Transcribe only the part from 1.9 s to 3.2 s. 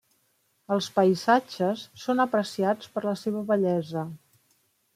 són apreciats per la